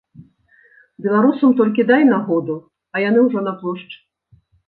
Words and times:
Беларусам 1.05 1.51
толькі 1.59 1.85
дай 1.91 2.03
нагоду, 2.13 2.55
а 2.97 3.05
яны 3.09 3.19
ўжо 3.29 3.39
на 3.51 3.57
плошчы. 3.63 3.97